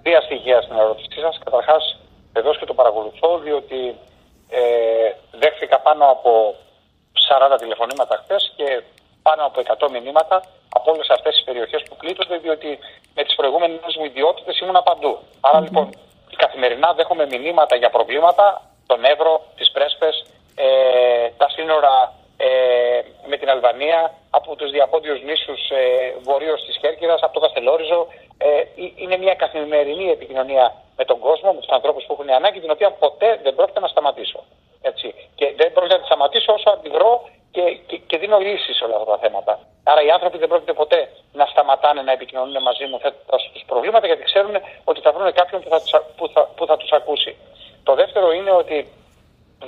[0.02, 1.40] Δύο στοιχεία στην ερώτησή σας.
[1.44, 2.00] Καταρχάς,
[2.34, 3.80] εδώ και το παρακολουθώ, διότι
[4.50, 4.62] ε,
[5.42, 6.56] δέχθηκα πάνω από
[7.56, 8.84] 40 τηλεφωνήματα χθες και
[9.28, 10.38] πάνω από 100 μηνύματα
[10.78, 12.70] από όλες αυτές τις περιοχές που πλήττονται, διότι
[13.16, 15.14] με τις προηγούμενες μου ιδιότητες ήμουν παντού.
[15.48, 15.86] Άρα λοιπόν,
[16.44, 18.46] καθημερινά δέχομαι μηνύματα για προβλήματα,
[18.88, 20.16] τον Εύρο, τις Πρέσπες,
[20.56, 20.66] ε,
[21.38, 22.48] τα σύνορα ε,
[23.30, 25.84] με την Αλβανία, από τους διαπόντιους νήσους ε,
[26.28, 28.08] βορείως της Χέρκυρα, από το Καστελόριζο.
[28.38, 28.48] Ε,
[28.96, 30.66] είναι μια καθημερινή επικοινωνία
[30.98, 33.88] με τον κόσμο, με τους ανθρώπους που έχουν ανάγκη, την οποία ποτέ δεν πρόκειται να
[33.88, 34.44] σταματήσω.
[34.82, 35.08] Έτσι.
[35.36, 37.12] Και δεν πρόκειται να τη σταματήσω όσο αντιδρώ
[37.56, 39.54] και, και, και δίνω λύσεις σε όλα αυτά τα θέματα.
[39.84, 41.00] Άρα οι άνθρωποι δεν πρόκειται ποτέ
[41.34, 45.62] να σταματάνε να επικοινωνούν μαζί μου θέτοντας τους προβλήματα γιατί ξέρουν ότι θα βρουν κάποιον
[45.62, 45.80] που θα,
[46.18, 47.36] που θα, που θα τους ακούσει.
[47.84, 48.78] Το δεύτερο είναι ότι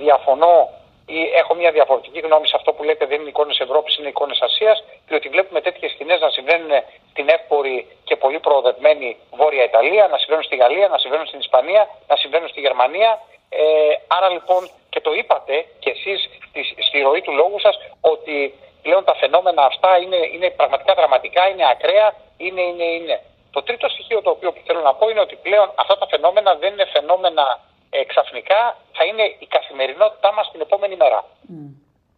[0.06, 0.70] διαφωνώ
[1.06, 4.40] ή έχω μια διαφορετική γνώμη σε αυτό που λέτε δεν είναι εικόνες Ευρώπης, είναι εικόνες
[4.42, 6.72] Ασίας, διότι βλέπουμε τέτοιες σκηνές να συμβαίνουν
[7.12, 11.90] στην εύπορη και πολύ προοδευμένη Βόρεια Ιταλία, να συμβαίνουν στη Γαλλία, να συμβαίνουν στην Ισπανία,
[12.08, 13.22] να συμβαίνουν στη Γερμανία.
[13.50, 13.64] Ε,
[14.08, 19.04] άρα λοιπόν και το είπατε και εσείς στη, στη ροή του λόγου σας ότι πλέον
[19.04, 22.08] τα φαινόμενα αυτά είναι, είναι πραγματικά δραματικά, είναι ακραία,
[22.38, 23.16] είναι, είναι, είναι.
[23.52, 26.74] Το τρίτο στοιχείο το οποίο θέλω να πω είναι ότι πλέον αυτά τα φαινόμενα δεν
[26.74, 27.46] είναι φαινόμενα
[27.90, 31.20] ε, ξαφνικά, θα είναι η καθημερινότητά μας την επόμενη μέρα.
[31.24, 31.70] Mm.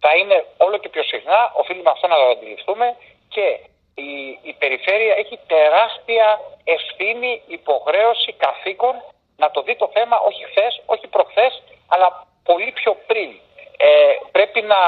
[0.04, 2.96] Θα είναι όλο και πιο συχνά, οφείλουμε αυτό να το αντιληφθούμε
[3.36, 3.46] και
[4.08, 4.10] η,
[4.42, 6.28] η περιφέρεια έχει τεράστια
[6.64, 8.96] ευθύνη, υποχρέωση, καθήκον
[9.38, 13.30] να το δει το θέμα όχι χθες, όχι προχθές, αλλά πολύ πιο πριν.
[13.78, 13.90] Ε,
[14.32, 14.82] πρέπει να,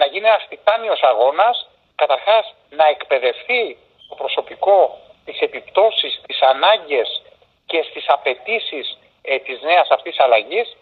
[0.00, 1.56] να γίνει ένας τιτάνιος αγώνας,
[1.94, 3.76] καταρχάς να εκπαιδευτεί
[4.08, 4.78] το προσωπικό
[5.24, 7.22] τις επιπτώσεις, τις ανάγκες
[7.66, 10.76] και στις απαιτήσεις ε, της νέας αυτής αλλαγής,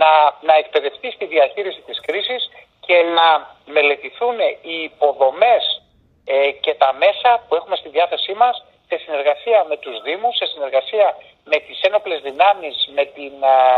[0.00, 0.12] να,
[0.48, 2.50] να εκπαιδευτεί στη διαχείριση της κρίσης
[2.86, 3.28] και να
[3.66, 5.82] μελετηθούν οι υποδομές
[6.24, 10.46] ε, και τα μέσα που έχουμε στη διάθεσή μας σε συνεργασία με τους Δήμους, σε
[10.46, 11.78] συνεργασία με τις
[12.36, 13.32] ένοπλες δυνάμεις, με, την,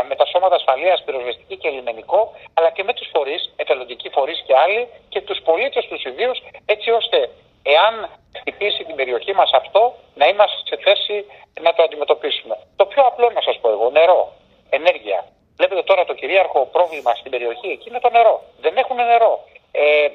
[0.09, 4.55] με τα σώματα ασφαλείας, πυροσβεστική και λιμενικό, αλλά και με τους φορείς, εθελοντικοί φορείς και
[4.63, 7.29] άλλοι και τους πολίτες τους ιδίους, έτσι ώστε
[7.63, 7.93] εάν
[8.39, 9.81] χτυπήσει την περιοχή μας αυτό,
[10.15, 11.25] να είμαστε σε θέση
[11.61, 12.55] να το αντιμετωπίσουμε.
[12.75, 14.33] Το πιο απλό να σας πω εγώ, νερό,
[14.69, 15.19] ενέργεια.
[15.57, 18.43] Βλέπετε τώρα το κυρίαρχο πρόβλημα στην περιοχή εκεί είναι το νερό.
[18.61, 19.33] Δεν έχουν νερό.
[19.71, 20.07] Ε,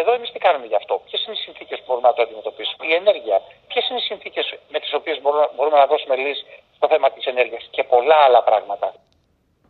[0.00, 2.86] εδώ εμείς τι κάνουμε γι' αυτό; Ποιες είναι οι συνθήκες που μπορούμε να το αντιμετωπίσουμε;
[2.90, 3.36] Η ενέργεια.
[3.68, 5.16] Ποιες είναι οι συνθήκες με τις οποίες
[5.54, 6.44] μπορούμε να δώσουμε λύση;
[6.76, 8.94] στο θέμα τη ενέργεια και πολλά άλλα πράγματα.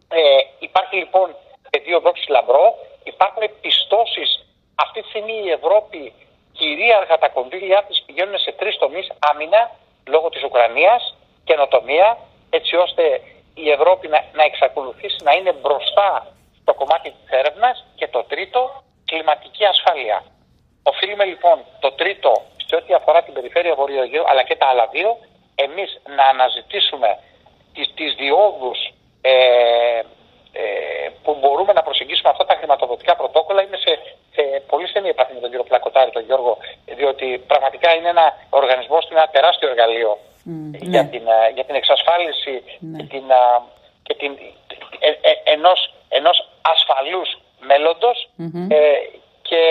[0.09, 0.20] Ε,
[0.59, 1.37] υπάρχει λοιπόν
[1.70, 2.66] πεδίο δόξη λαμπρό,
[3.05, 4.31] υπάρχουν πιστώσεις.
[4.75, 6.12] Αυτή τη στιγμή η Ευρώπη
[6.53, 9.70] κυρίαρχα τα κονδύλια της πηγαίνουν σε τρεις τομείς άμυνα
[10.07, 12.18] λόγω της Ουκρανίας, καινοτομία,
[12.51, 13.03] έτσι ώστε
[13.55, 16.27] η Ευρώπη να, να εξακολουθήσει να είναι μπροστά
[16.61, 20.25] στο κομμάτι της έρευνας και το τρίτο, κλιματική ασφάλεια.
[20.83, 22.33] Οφείλουμε λοιπόν το τρίτο
[22.66, 25.18] σε ό,τι αφορά την περιφέρεια Βορειογείου αλλά και τα άλλα δύο
[25.55, 27.18] εμείς να αναζητήσουμε
[27.75, 28.79] τις, τις διόδους
[29.20, 29.33] ε,
[30.53, 30.62] ε,
[31.23, 33.61] που μπορούμε να προσεγγίσουμε αυτά τα χρηματοδοτικά πρωτόκολλα.
[33.63, 33.93] Είμαι σε,
[34.35, 36.53] σε πολύ στενή επαφή με τον κύριο Πλακοτάρη, τον Γιώργο,
[36.99, 38.27] διότι πραγματικά είναι ένα
[38.61, 40.13] οργανισμό, είναι ένα τεράστιο εργαλείο
[40.93, 41.09] για, ναι.
[41.09, 42.97] την, ε, για την εξασφάλιση ναι.
[42.99, 43.43] και την, ε,
[44.03, 44.33] και την,
[44.99, 47.29] ε, ε, ενός, ενός ασφαλούς
[49.49, 49.63] και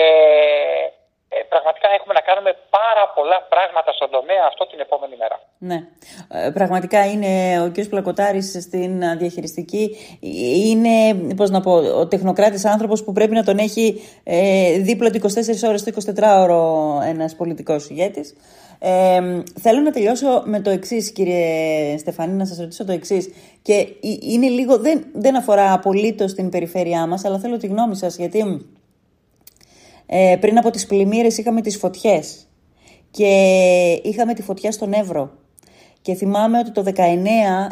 [1.48, 5.40] πραγματικά έχουμε να κάνουμε πάρα πολλά πράγματα στον τομέα αυτό την επόμενη μέρα.
[5.58, 5.78] Ναι.
[6.30, 7.88] Ε, πραγματικά είναι ο κ.
[7.88, 9.96] Πλακοτάρης στην διαχειριστική
[10.64, 15.20] είναι, πώς να πω, ο τεχνοκράτης άνθρωπος που πρέπει να τον έχει ε, δίπλα του
[15.20, 15.28] 24
[15.68, 18.34] ώρες το 24ωρο ένας πολιτικός ηγέτης.
[18.78, 23.28] Ε, θέλω να τελειώσω με το εξής, κύριε Στεφανή, να σας ρωτήσω το εξής.
[23.62, 23.86] Και
[24.20, 28.66] είναι λίγο, δεν, δεν αφορά απολύτως την περιφέρειά μας, αλλά θέλω τη γνώμη σας, γιατί
[30.06, 32.46] ε, πριν από τις πλημμύρες είχαμε τις φωτιές.
[33.10, 33.30] Και
[34.02, 35.32] είχαμε τη φωτιά στον Εύρο.
[36.04, 36.98] Και θυμάμαι ότι το 19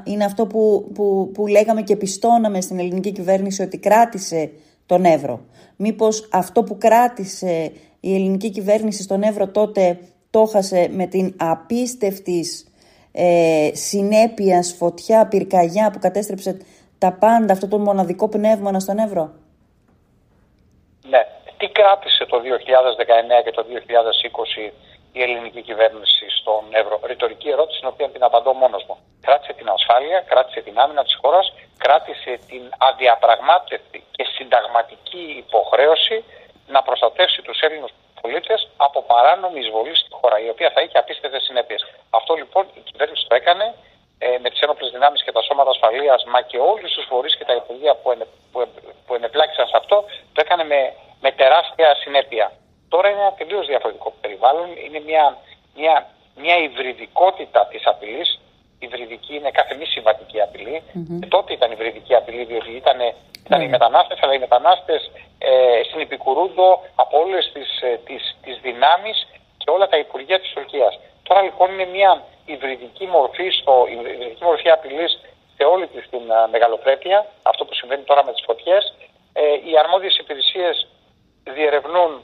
[0.04, 4.50] είναι αυτό που, που, που λέγαμε και πιστώναμε στην ελληνική κυβέρνηση ότι κράτησε
[4.86, 5.40] τον Εύρο.
[5.76, 9.98] Μήπως αυτό που κράτησε η ελληνική κυβέρνηση στον Εύρο τότε
[10.30, 12.44] το χάσε με την απίστευτη
[13.12, 16.56] ε, συνέπειας φωτιά, πυρκαγιά που κατέστρεψε
[16.98, 19.32] τα πάντα, αυτό το μοναδικό πνεύμα στον Εύρο;
[21.08, 21.22] Ναι.
[21.56, 22.42] Τι κράτησε το 2019
[23.44, 23.64] και το
[24.68, 27.00] 2020 η ελληνική κυβέρνηση στον Εύρο.
[27.04, 28.96] Ρητορική ερώτηση, την οποία την απαντώ μόνος μου.
[29.20, 36.24] Κράτησε την ασφάλεια, κράτησε την άμυνα της χώρας, κράτησε την αδιαπραγμάτευτη και συνταγματική υποχρέωση
[36.66, 37.86] να προστατεύσει τους Έλληνε
[38.20, 41.80] πολίτες από παράνομη εισβολή στη χώρα, η οποία θα έχει απίστευτες συνέπειες.
[42.10, 43.74] Αυτό λοιπόν η κυβέρνηση το έκανε
[44.18, 47.44] ε, με τις ένοπλες δυνάμεις και τα σώματα ασφαλείας, μα και όλους τους φορείς και
[47.44, 48.68] τα υπουργεία που, ενε, που,
[49.06, 49.96] που ενεπλάκησαν σε αυτό,
[50.34, 50.80] το έκανε με,
[51.20, 52.52] με τεράστια συνέπεια.
[52.92, 54.66] Τώρα είναι ένα τελείως διαφορετικό περιβάλλον.
[54.86, 55.24] Είναι μια,
[55.78, 55.94] μια,
[56.42, 58.28] μια υβριδικότητα της απειλής.
[58.82, 60.76] Η υβριδική είναι κάθε μη συμβατική απειλή.
[60.82, 61.18] Mm-hmm.
[61.20, 62.98] Και τότε ήταν υβριδική απειλή, διότι ήταν,
[63.46, 63.64] ήταν mm-hmm.
[63.64, 65.50] οι μετανάστες, αλλά οι μετανάστες ε,
[65.90, 67.70] συνεπικουρούνται από όλες τις
[68.06, 69.16] τις, τις ε, δυνάμεις
[69.60, 70.98] και όλα τα υπουργεία της Τουρκίας.
[71.22, 75.20] Τώρα λοιπόν είναι μια υβριδική μορφή, στο, υβριδική μορφή απειλής
[75.56, 78.94] σε όλη της την uh, μεγαλοπρέπεια, αυτό που συμβαίνει τώρα με τις φωτιές.
[79.32, 80.70] Ε, οι αρμόδιες υπηρεσίε
[81.44, 82.22] διερευνούν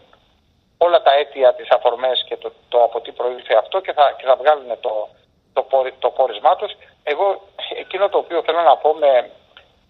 [0.79, 4.27] όλα τα αίτια, τις αφορμές και το, το από τι προήλθε αυτό και θα, και
[4.27, 5.09] θα βγάλουν το,
[5.53, 5.67] το,
[5.99, 6.73] το πόρισμά τους.
[7.03, 7.43] Εγώ
[7.79, 9.31] εκείνο το οποίο θέλω να πω με,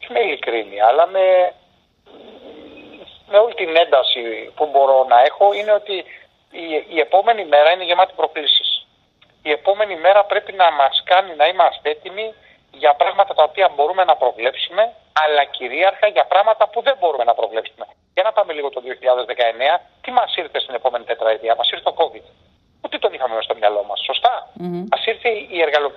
[0.09, 1.53] με ειλικρίνεια, αλλά με,
[3.27, 5.97] με όλη την ένταση που μπορώ να έχω είναι ότι
[6.51, 8.87] η, η επόμενη μέρα είναι γεμάτη προκλήσεις.
[9.43, 12.35] Η επόμενη μέρα πρέπει να μας κάνει να είμαστε έτοιμοι
[12.71, 14.93] για πράγματα τα οποία μπορούμε να προβλέψουμε,
[15.25, 17.87] αλλά κυρίαρχα για πράγματα που δεν μπορούμε να προβλέψουμε.
[18.14, 21.95] Για να πάμε λίγο το 2019, τι μας ήρθε στην επόμενη τετραετία, μας; ήρθε το
[21.99, 22.27] COVID.
[22.85, 23.97] Ούτε τον είχαμε στο μυαλό μα.
[23.97, 24.48] Σωστά.
[24.61, 24.85] Mm-hmm.
[24.92, 25.88] Μα ήρθε η, εργαλο...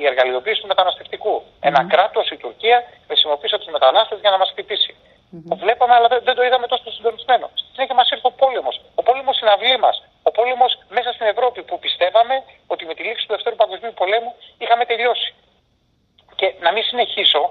[0.00, 1.34] η εργαλειοποίηση του μεταναστευτικού.
[1.42, 1.68] Mm-hmm.
[1.68, 4.92] Ένα κράτος, η Τουρκία, χρησιμοποίησε του μετανάστε για να μα χτυπήσει.
[4.96, 5.48] Mm-hmm.
[5.50, 7.46] Το βλέπαμε, αλλά δεν, το είδαμε τόσο συντονισμένο.
[7.60, 8.70] Στην συνέχεια μα ήρθε ο πόλεμο.
[9.00, 9.92] Ο πόλεμο στην αυλή μα.
[10.28, 12.34] Ο πόλεμο μέσα στην Ευρώπη που πιστεύαμε
[12.72, 15.30] ότι με τη λήξη του Δευτέρου Παγκοσμίου Πολέμου είχαμε τελειώσει.
[16.38, 17.42] Και να μην συνεχίσω,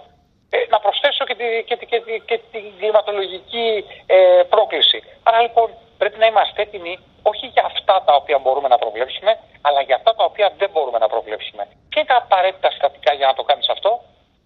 [0.49, 1.99] ε, να προσθέσω και, τη, και, και,
[2.29, 3.67] και την κλιματολογική
[4.05, 4.99] ε, πρόκληση.
[5.23, 6.93] Άρα λοιπόν πρέπει να είμαστε έτοιμοι
[7.31, 10.99] όχι για αυτά τα οποία μπορούμε να προβλέψουμε, αλλά για αυτά τα οποία δεν μπορούμε
[11.03, 11.63] να προβλέψουμε.
[11.89, 13.91] Ποια είναι τα απαραίτητα συστατικά για να το κάνει αυτό,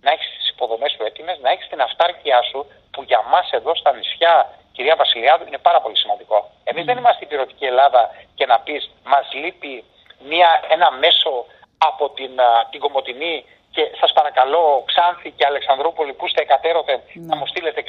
[0.02, 2.60] να έχει τι υποδομέ σου έτοιμε, να έχει την αυτάρκεια σου,
[2.92, 4.36] που για μα εδώ στα νησιά,
[4.76, 6.38] κυρία Βασιλιάδου, είναι πάρα πολύ σημαντικό.
[6.64, 8.02] Εμεί δεν είμαστε η πυρωτική Ελλάδα
[8.36, 8.76] και να πει
[9.12, 9.84] μα λείπει
[10.30, 11.46] μια, ένα μέσο
[11.78, 12.32] από την,
[12.72, 17.26] την Κομωτινή και σα παρακαλώ, Ξάνθη και Αλεξανδρούπολη, που είστε εκατέρωθεν, ναι.
[17.26, 17.82] να μου στείλετε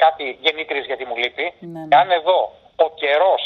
[0.71, 1.53] κάτι γεννήτρη γιατί μου λείπει.
[1.59, 1.95] Ναι, ναι.
[1.99, 2.51] αν εδώ
[2.85, 3.43] ο καιρός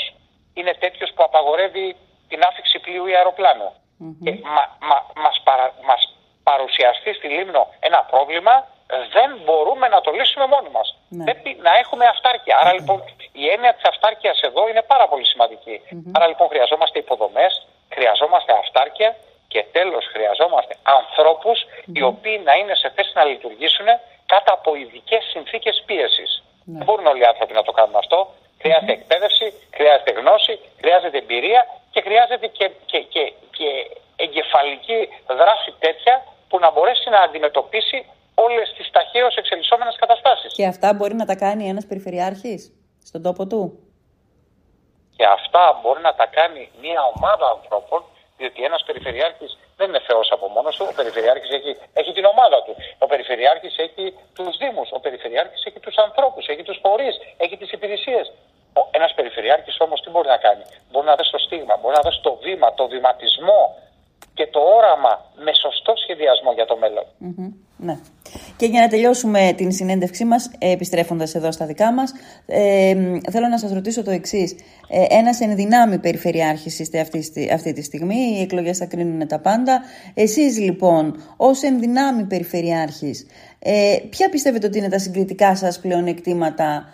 [0.54, 1.96] είναι τέτοιος που απαγορεύει
[2.30, 4.24] την άφηξη πλοίου ή αεροπλάνου mm-hmm.
[4.24, 6.02] και μα, μα, μας, παρα, μας
[6.44, 8.54] παρουσιαστεί στη Λίμνο ένα πρόβλημα,
[9.16, 10.88] δεν μπορούμε να το λύσουμε μόνοι μας.
[11.10, 11.24] Ναι.
[11.24, 12.58] Πρέπει να έχουμε αυτάρκεια.
[12.60, 12.98] Άρα λοιπόν
[13.32, 15.76] η έννοια της αυτάρκειας εδώ είναι πάρα πολύ σημαντική.
[15.82, 16.12] Mm-hmm.
[16.16, 17.54] Άρα λοιπόν χρειαζόμαστε υποδομές,
[17.96, 19.10] χρειαζόμαστε αυτάρκεια
[19.48, 21.58] και τέλος, χρειαζόμαστε ανθρώπους
[21.96, 23.88] οι οποίοι να είναι σε θέση να λειτουργήσουν
[24.26, 25.75] κάτω από ειδικές συνθήκες πίεση.
[25.75, 25.75] Ναι.
[25.75, 25.75] Δεν
[27.06, 28.18] μπορούν όλοι οι άνθρωποι να το κάνουν αυτό.
[28.62, 29.46] Χρειάζεται εκπαίδευση,
[29.78, 31.62] χρειάζεται γνώση, χρειάζεται εμπειρία
[31.94, 33.24] και χρειάζεται και, και, και,
[33.58, 33.70] και
[34.24, 35.00] εγκεφαλική
[35.40, 36.16] δράση τέτοια
[36.50, 37.98] που να μπορέσει να αντιμετωπίσει
[38.46, 40.52] όλες τις ταχαίω εξελισσόμενες καταστάσεις.
[40.60, 42.62] Και αυτά μπορεί να τα κάνει ένας περιφερειάρχης
[43.10, 43.62] στον τόπο του;
[45.18, 48.00] Και αυτά μπορεί να τα κάνει μια ομάδα ανθρώπων
[48.38, 50.86] διότι ένας περιφερειάρχης δεν είναι Θεός από μόνος του.
[50.92, 52.74] Ο περιφερειάρχης έχει, έχει την ομάδα του.
[53.04, 54.84] Ο περιφερειάρχης έχει τους Δήμου.
[54.98, 57.10] Ο περιφερειάρχη έχει του ανθρώπου, έχει του φορεί,
[57.44, 58.22] έχει τι υπηρεσίε.
[58.92, 60.64] Ένα περιφερειάρχη όμω τι μπορεί να κάνει.
[60.92, 63.62] Μπορεί να δώσει το στίγμα, μπορεί να δώσει το βήμα, το βηματισμό
[68.58, 69.44] και το όραμα με σωστό σχεδιασμό για το μέλλον.
[69.46, 69.46] Ναι.
[69.46, 72.14] Και για να τελειώσουμε την συνέντευξή μας, επιστρέφοντας εδώ στα δικά μας,
[72.46, 72.94] ε,
[73.32, 74.56] θέλω να σας ρωτήσω το εξής.
[74.90, 79.82] Ε, ένας ενδυνάμει περιφερειάρχης είστε αυτής, αυτή τη στιγμή, οι εκλογές θα κρίνουν τα πάντα.
[80.14, 83.26] Εσείς λοιπόν, ως ενδυνάμει περιφερειάρχης,
[83.60, 86.86] ε, ποια πιστεύετε ότι είναι τα συγκριτικά σας πλεονεκτήματα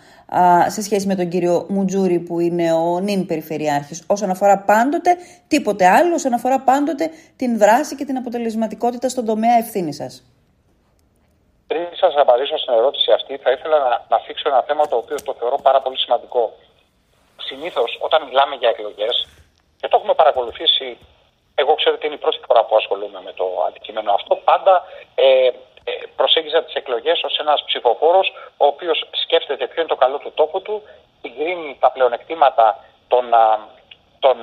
[0.66, 5.16] σε σχέση με τον κύριο Μουτζούρη που είναι ο νυν περιφερειάρχης όσον αφορά πάντοτε
[5.48, 10.31] τίποτε άλλο, όσον αφορά πάντοτε την δράση και την αποτελεσματικότητα στον τομέα ευθύνης σας;
[11.72, 15.16] Πριν σας απαντήσω στην ερώτηση αυτή, θα ήθελα να, να θίξω ένα θέμα το οποίο
[15.22, 16.52] το θεωρώ πάρα πολύ σημαντικό.
[17.36, 19.28] Συνήθως, όταν μιλάμε για εκλογές,
[19.80, 20.98] και το έχουμε παρακολουθήσει,
[21.54, 25.46] εγώ ξέρω ότι είναι η πρώτη φορά που ασχολούμαι με το αντικείμενο αυτό, πάντα ε,
[25.46, 30.32] ε, προσέγγιζα τις εκλογές ως ένας ψηφοφόρος ο οποίος σκέφτεται ποιο είναι το καλό του
[30.34, 30.82] τόπου του,
[31.20, 33.24] συγκρίνει τα πλεονεκτήματα των,
[34.18, 34.36] των,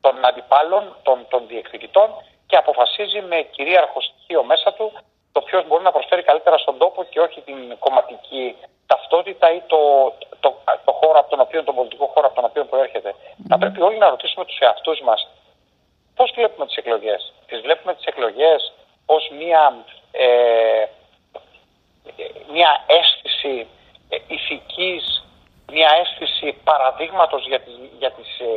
[0.00, 2.08] των αντιπάλων, των, των διεκδικητών
[2.46, 4.92] και αποφασίζει με κυρίαρχο στοιχείο μέσα του
[5.38, 9.80] το ποιος μπορεί να προσφέρει καλύτερα στον τόπο και όχι την κομματική ταυτότητα ή το,
[10.40, 10.48] το,
[10.84, 13.10] το, χώρο από τον οποίο, τον πολιτικό χώρο από τον οποίο προέρχεται.
[13.14, 13.44] Mm.
[13.48, 15.28] Θα πρέπει όλοι να ρωτήσουμε τους εαυτούς μας
[16.16, 17.32] πώς βλέπουμε τις εκλογές.
[17.46, 18.72] Τις βλέπουμε τις εκλογές
[19.06, 20.84] ως μία ε,
[22.52, 23.66] μια αίσθηση
[24.08, 25.02] ε, ηθικής,
[25.72, 28.54] μια αίσθηση παραδείγματος για τις, για τις, ε,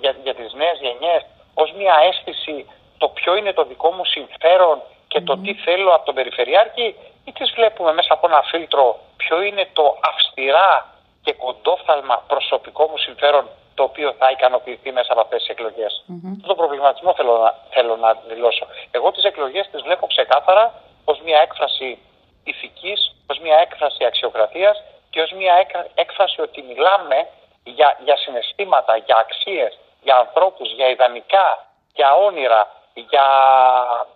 [0.00, 1.22] για, για τις νέες γενιές,
[1.54, 2.66] ως μια αίσθηση
[2.98, 6.86] το ποιο είναι το δικό μου συμφέρον και το τι θέλω από τον Περιφερειάρχη
[7.24, 8.84] ή τις βλέπουμε μέσα από ένα φίλτρο
[9.16, 10.86] ποιο είναι το αυστηρά
[11.24, 13.44] και κοντόφθαλμα προσωπικό μου συμφέρον
[13.74, 15.92] το οποίο θα ικανοποιηθεί μέσα από αυτές τις εκλογές.
[16.08, 16.32] Mm-hmm.
[16.36, 18.66] Αυτό το προβληματισμό θέλω να, θέλω να δηλώσω.
[18.90, 21.98] Εγώ τις εκλογές τις βλέπω ξεκάθαρα ως μια έκφραση
[22.44, 25.54] ηθικής, ως μια έκφραση αξιοκρατίας και ως μια
[25.94, 27.28] έκφραση ότι μιλάμε
[27.64, 32.62] για, για συναισθήματα, για αξίες, για ανθρώπους, για ιδανικά, για όνειρα,
[32.94, 33.26] για,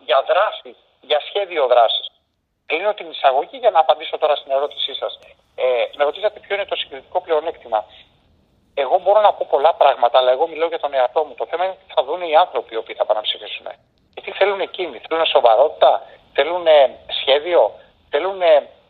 [0.07, 2.07] για δράση, για σχέδιο δράσης.
[2.67, 5.19] Κλείνω την εισαγωγή για να απαντήσω τώρα στην ερώτησή σας.
[5.57, 5.65] Ε,
[5.97, 7.85] με ρωτήσατε ποιο είναι το συγκριτικό πλεονέκτημα.
[8.75, 11.35] Εγώ μπορώ να πω πολλά πράγματα, αλλά εγώ μιλάω για τον εαυτό μου.
[11.35, 13.67] Το θέμα είναι τι θα δουν οι άνθρωποι οι οποίοι θα πάνε να ψηφίσουν.
[14.15, 15.01] Και τι θέλουν εκείνοι.
[15.09, 16.67] Θέλουν σοβαρότητα, θέλουν
[17.21, 17.73] σχέδιο,
[18.11, 18.43] θέλουν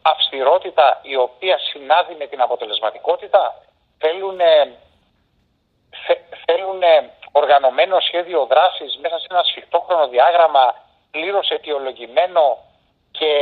[0.02, 3.42] αυστηρότητα η οποία συνάδει με την αποτελεσματικότητα,
[3.98, 4.40] θέλουν,
[6.44, 6.82] θέλουν
[7.32, 10.74] οργανωμένο σχέδιο δράσης μέσα σε ένα σφιχτό χρονοδιάγραμμα
[11.14, 12.44] πλήρως αιτιολογημένο
[13.18, 13.32] και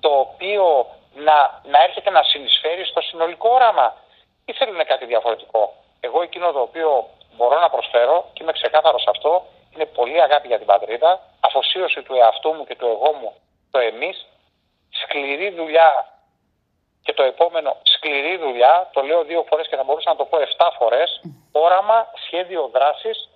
[0.00, 1.38] το οποίο να,
[1.72, 3.96] να έρχεται να συνεισφέρει στο συνολικό όραμα
[4.44, 5.62] ή θέλουν κάτι διαφορετικό.
[6.00, 6.90] Εγώ εκείνο το οποίο
[7.36, 9.32] μπορώ να προσφέρω και είμαι ξεκάθαρος σε αυτό
[9.74, 13.30] είναι πολύ αγάπη για την πατρίδα, αφοσίωση του εαυτού μου και του εγώ μου
[13.70, 14.26] το εμείς,
[15.02, 15.90] σκληρή δουλειά
[17.02, 20.38] και το επόμενο σκληρή δουλειά, το λέω δύο φορές και θα μπορούσα να το πω
[20.38, 21.20] 7 φορές,
[21.52, 23.28] όραμα, σχέδιο δράσης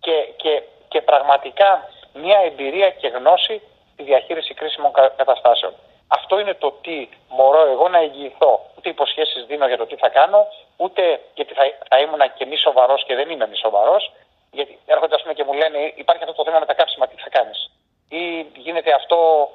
[0.00, 5.74] και, και, και πραγματικά μια εμπειρία και γνώση στη διαχείριση κρίσιμων καταστάσεων.
[6.08, 8.60] Αυτό είναι το τι μπορώ εγώ να εγγυηθώ.
[8.76, 10.46] Ούτε υποσχέσεις δίνω για το τι θα κάνω,
[10.76, 14.12] ούτε γιατί θα, θα ήμουν και μη σοβαρός και δεν είμαι μη σοβαρός.
[14.50, 17.28] Γιατί έρχονται πούμε, και μου λένε υπάρχει αυτό το θέμα με τα κάψιμα, τι θα
[17.28, 17.70] κάνεις;
[18.08, 19.50] Ή γίνεται αυτό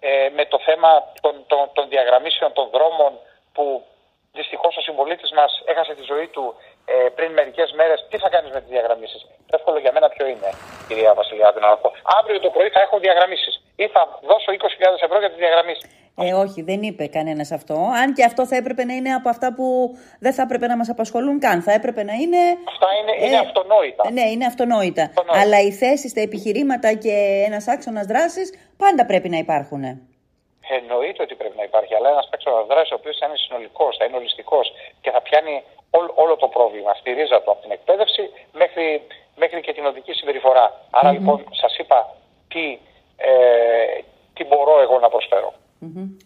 [0.00, 3.12] ε, με το θέμα των, των, των διαγραμμίσεων των δρόμων
[3.52, 3.84] που
[4.32, 6.54] δυστυχώς ο συμπολίτης μας έχασε τη ζωή του
[6.92, 7.98] ε, πριν μερικές μέρες.
[8.10, 10.50] Τι θα κάνεις με τις διαγραμμίσεις; Το εύκολο για μένα ποιο είναι,
[10.88, 11.88] κυρία Βασιλιάδη, να πω.
[12.18, 15.84] Αύριο το πρωί θα έχω διαγραμμίσεις ή θα δώσω 20.000 ευρώ για τις διαγραμμίσεις.
[16.18, 17.74] Ε, όχι, δεν είπε κανένας αυτό.
[18.02, 19.66] Αν και αυτό θα έπρεπε να είναι από αυτά που
[20.20, 21.62] δεν θα έπρεπε να μας απασχολούν καν.
[21.62, 22.38] Θα έπρεπε να είναι.
[22.68, 24.10] Αυτά είναι, ε, είναι αυτονόητα.
[24.10, 25.02] Ναι, είναι αυτονόητα.
[25.02, 25.40] αυτονόητα.
[25.40, 29.82] Αλλά οι θέσεις, τα επιχειρήματα και ένας άξονας δράσης πάντα πρέπει να υπάρχουν.
[30.78, 34.04] Εννοείται ότι πρέπει να υπάρχει, αλλά ένας άξονας δράσης ο οποίος θα είναι συνολικός, θα
[34.04, 38.22] είναι ολιστικός και θα πιάνει όλο, όλο το πρόβλημα στη ρίζα του από την εκπαίδευση
[38.52, 39.02] μέχρι,
[39.36, 40.66] μέχρι και την οδική συμπεριφορά.
[40.90, 41.98] Άρα λοιπόν σας είπα
[42.48, 42.78] τι,
[43.16, 43.30] ε,
[44.34, 45.52] τι μπορώ εγώ να προσφέρω.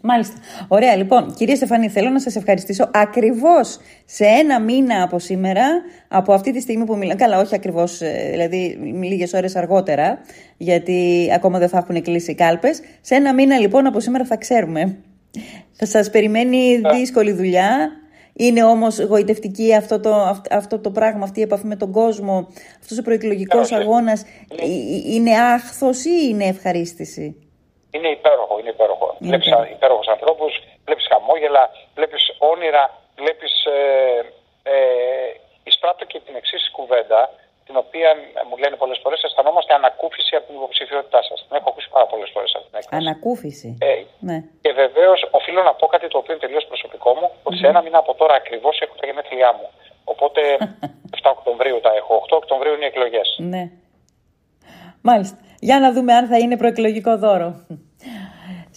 [0.03, 0.37] Μάλιστα.
[0.69, 1.35] Ωραία, λοιπόν.
[1.35, 5.65] Κυρία Στεφανή, θέλω να σας ευχαριστήσω ακριβώς σε ένα μήνα από σήμερα,
[6.09, 7.21] από αυτή τη στιγμή που μιλάμε.
[7.21, 10.19] Καλά, όχι ακριβώς, ε, δηλαδή λίγες ώρες αργότερα,
[10.57, 12.83] γιατί ακόμα δεν θα έχουν κλείσει οι κάλπες.
[13.01, 14.97] Σε ένα μήνα, λοιπόν, από σήμερα θα ξέρουμε.
[15.73, 17.91] Θα σας περιμένει δύσκολη δουλειά.
[18.37, 20.13] Είναι όμως γοητευτική αυτό το,
[20.51, 22.49] αυτό το πράγμα, αυτή η επαφή με τον κόσμο,
[22.81, 24.23] αυτός ο προεκλογικός αγώνας.
[24.23, 27.51] Ε, ε, είναι άχθος ή είναι ευχαρίστηση;
[27.91, 29.09] Είναι υπέροχο, είναι υπέροχο.
[29.15, 29.27] Mm-hmm.
[29.29, 30.53] Βλέπεις υπέροχους ανθρώπους,
[30.85, 32.85] βλέπεις χαμόγελα, βλέπεις όνειρα,
[33.17, 33.65] βλέπεις.
[33.65, 34.73] Ε, ε,
[35.63, 37.21] εισπράττω και την εξής κουβέντα,
[37.71, 38.09] την οποία
[38.49, 41.39] μου λένε πολλές φορές αισθανόμαστε ανακούφιση από την υποψηφιότητά σας.
[41.47, 42.99] Την έχω ακούσει πάρα πολλές φορές αυτή την έκφραση.
[43.03, 43.69] Ανακούφιση.
[43.89, 43.93] Ε,
[44.29, 44.39] ναι.
[44.65, 47.63] Και βεβαίως οφείλω να πω κάτι το οποίο είναι τελείως προσωπικό μου, ότι mm-hmm.
[47.63, 49.67] σε ένα μήνα από τώρα ακριβώς έχω τα γενέθλιά μου.
[50.13, 50.41] Οπότε
[51.23, 52.13] 7 Οκτωβρίου τα έχω.
[52.29, 53.29] 8 Οκτωβρίου είναι οι εκλογές.
[53.53, 53.65] Ναι.
[55.09, 55.37] Μάλιστα.
[55.69, 57.51] Για να δούμε αν θα είναι προεκλογικό δώρο.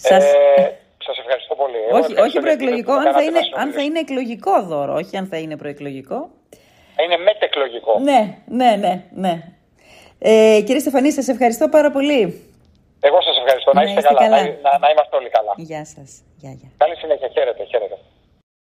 [0.08, 0.24] Σας...
[0.34, 1.80] Ε, Σα ευχαριστώ πολύ.
[1.92, 5.56] όχι, όχι προεκλογικό, αν θα, είναι, αν θα είναι εκλογικό δώρο, όχι αν θα είναι
[5.56, 6.30] προεκλογικό.
[7.02, 7.98] Είναι μετεκλογικό.
[7.98, 9.02] Ναι, ναι, ναι.
[9.10, 9.34] ναι.
[10.18, 12.20] Ε, κύριε Στεφανή, σας ευχαριστώ πάρα πολύ.
[13.00, 13.72] Εγώ σας ευχαριστώ.
[13.72, 14.20] Να είστε, καλά.
[14.20, 14.38] καλά.
[14.66, 15.52] Να, να, είμαστε όλοι καλά.
[15.56, 16.10] Γεια σας.
[16.40, 16.68] Γεια, γεια.
[16.76, 17.28] Καλή συνέχεια.
[17.28, 17.64] Χαίρετε.
[17.64, 17.96] χαίρετε.